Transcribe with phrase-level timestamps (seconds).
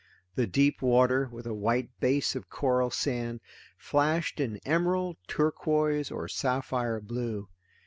[0.33, 3.39] The deep water, with a white base of coral sand,
[3.77, 7.49] flashed in emerald, turquoise, or sapphire blue.